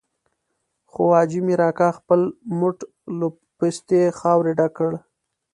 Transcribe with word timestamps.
خو 0.91 1.01
حاجي 1.15 1.39
مير 1.47 1.59
اکا 1.69 1.89
خپل 1.97 2.19
موټ 2.59 2.77
له 3.17 3.27
پستې 3.57 4.01
خاورې 4.19 4.51
ډک 4.57 4.71
کړ. 4.77 4.91